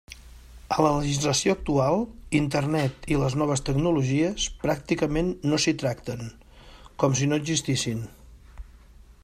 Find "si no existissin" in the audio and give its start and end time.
7.21-8.03